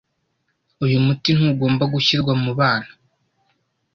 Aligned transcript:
Uyu 0.85 0.97
muti 1.05 1.29
ntugomba 1.37 1.83
gushyirwa 1.93 2.33
mubana. 2.43 2.89